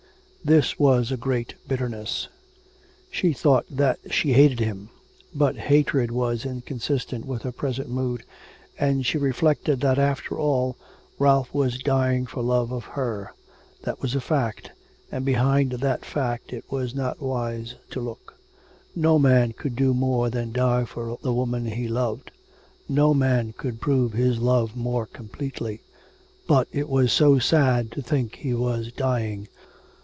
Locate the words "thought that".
3.31-3.99